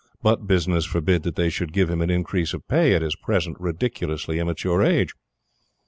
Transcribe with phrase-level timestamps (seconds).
[0.23, 3.55] But Business forbid that they should give him an increase of pay at his present
[3.59, 5.13] ridiculously immature age!